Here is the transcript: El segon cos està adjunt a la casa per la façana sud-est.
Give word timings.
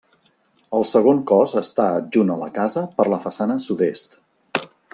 El 0.77 0.85
segon 0.91 1.19
cos 1.31 1.53
està 1.61 1.85
adjunt 1.99 2.33
a 2.37 2.39
la 2.39 2.47
casa 2.57 2.83
per 2.97 3.07
la 3.15 3.21
façana 3.27 3.59
sud-est. 3.67 4.19